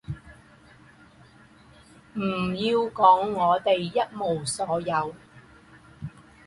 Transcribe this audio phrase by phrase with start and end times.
[2.15, 2.19] 不
[2.55, 5.15] 要说我们一无所有，